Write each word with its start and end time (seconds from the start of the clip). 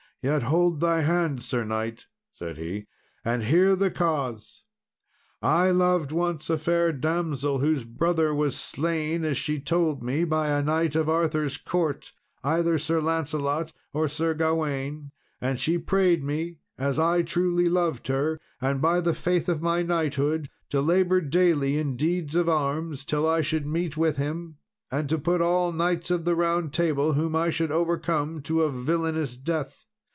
"Yet 0.23 0.43
hold 0.43 0.81
thy 0.81 1.01
hand, 1.01 1.41
Sir 1.41 1.63
knight," 1.65 2.05
said 2.31 2.59
he, 2.59 2.85
"and 3.25 3.41
hear 3.41 3.75
the 3.75 3.89
cause. 3.89 4.65
I 5.41 5.71
loved 5.71 6.11
once 6.11 6.47
a 6.47 6.59
fair 6.59 6.91
damsel, 6.93 7.57
whose 7.57 7.83
brother 7.83 8.31
was 8.31 8.55
slain, 8.55 9.25
as 9.25 9.35
she 9.35 9.59
told 9.59 10.03
me, 10.03 10.23
by 10.23 10.49
a 10.49 10.61
knight 10.61 10.95
of 10.95 11.09
Arthur's 11.09 11.57
court, 11.57 12.13
either 12.43 12.77
Sir 12.77 13.01
Lancelot, 13.01 13.73
or 13.93 14.07
Sir 14.07 14.35
Gawain; 14.35 15.11
and 15.41 15.57
she 15.59 15.79
prayed 15.79 16.23
me, 16.23 16.59
as 16.77 16.99
I 16.99 17.23
truly 17.23 17.67
loved 17.67 18.05
her, 18.07 18.39
and 18.61 18.79
by 18.79 19.01
the 19.01 19.15
faith 19.15 19.49
of 19.49 19.63
my 19.63 19.81
knighthood, 19.81 20.49
to 20.69 20.81
labour 20.81 21.21
daily 21.21 21.79
in 21.79 21.97
deeds 21.97 22.35
of 22.35 22.47
arms, 22.47 23.05
till 23.05 23.27
I 23.27 23.41
should 23.41 23.65
meet 23.65 23.97
with 23.97 24.17
him; 24.17 24.57
and 24.91 25.09
to 25.09 25.17
put 25.17 25.41
all 25.41 25.71
knights 25.71 26.11
of 26.11 26.25
the 26.25 26.35
Round 26.35 26.71
Table 26.71 27.13
whom 27.13 27.35
I 27.35 27.49
should 27.49 27.71
overcome 27.71 28.43
to 28.43 28.61
a 28.61 28.69
villainous 28.71 29.35
death. 29.35 29.87